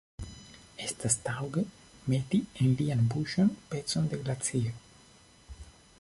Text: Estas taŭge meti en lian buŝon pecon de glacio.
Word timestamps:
Estas 0.85 1.17
taŭge 1.27 1.63
meti 2.13 2.41
en 2.65 2.73
lian 2.81 3.05
buŝon 3.13 3.55
pecon 3.75 4.11
de 4.15 4.23
glacio. 4.25 4.77